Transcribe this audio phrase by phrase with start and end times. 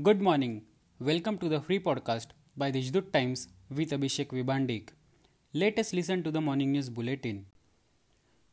[0.00, 0.62] Good morning.
[0.98, 4.88] Welcome to the free podcast by Deshdoot Times with Abhishek Vibandik.
[5.52, 7.44] Let us listen to the morning news bulletin.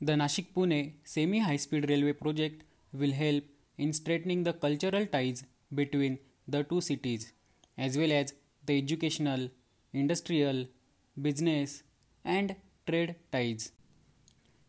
[0.00, 2.62] The Nashik Pune semi high speed railway project
[2.92, 3.42] will help
[3.76, 5.42] in straightening the cultural ties
[5.74, 7.32] between the two cities
[7.76, 8.32] as well as
[8.64, 9.48] the educational,
[9.92, 10.66] industrial,
[11.20, 11.82] business,
[12.24, 12.54] and
[12.86, 13.72] trade ties.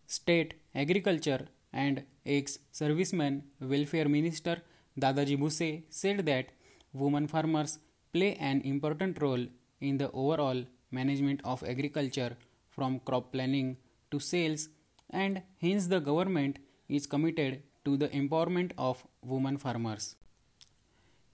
[0.07, 4.63] State Agriculture and ex serviceman Welfare Minister
[4.99, 6.47] Dadaji Bhuse said that
[6.93, 7.79] women farmers
[8.13, 9.45] play an important role
[9.81, 12.37] in the overall management of agriculture
[12.69, 13.77] from crop planning
[14.11, 14.69] to sales
[15.09, 20.15] and hence the government is committed to the empowerment of women farmers.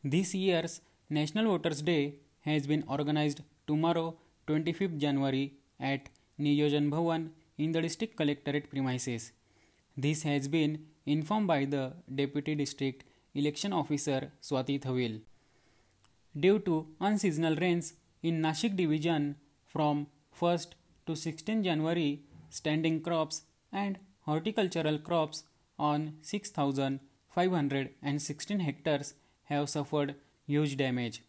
[0.03, 4.17] This year's National Voters Day has been organized tomorrow
[4.48, 6.09] 25th January at
[6.39, 9.31] Niyojan Bhavan in the district collectorate premises.
[9.95, 13.03] This has been informed by the Deputy District
[13.34, 15.21] Election Officer Swati Thavil.
[16.37, 20.07] Due to unseasonal rains in Nashik division from
[20.38, 20.73] 1st
[21.05, 25.46] to 16 January, standing crops and horticultural crops
[25.79, 29.13] on 6,516 hectares
[29.45, 31.23] have suffered huge damage.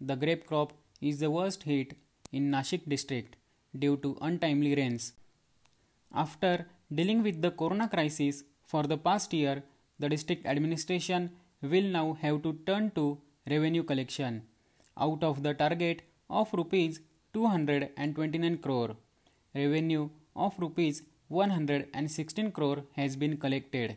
[0.00, 1.96] The grape crop is the worst hit
[2.30, 3.34] in Nashik district
[3.76, 5.14] due to untimely rains.
[6.14, 9.64] After dealing with the corona crisis for the past year,
[10.00, 11.30] the district administration
[11.62, 13.04] will now have to turn to
[13.52, 14.42] revenue collection
[15.06, 17.00] out of the target of rupees
[17.34, 18.96] 229 crore.
[19.54, 23.96] Revenue of rupees 116 crore has been collected.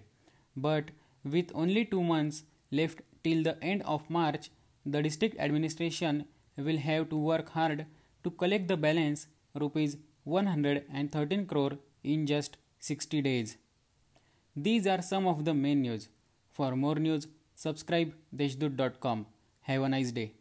[0.55, 0.91] But
[1.23, 4.49] with only 2 months left till the end of March,
[4.85, 6.25] the district administration
[6.57, 7.85] will have to work hard
[8.23, 13.57] to collect the balance rupees 113 crore in just 60 days.
[14.55, 16.09] These are some of the main news.
[16.51, 19.25] For more news, subscribe deshdoot.com.
[19.61, 20.33] Have a nice day.